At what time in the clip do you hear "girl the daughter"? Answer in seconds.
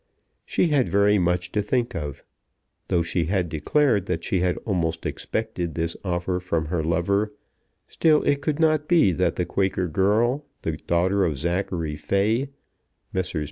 9.87-11.23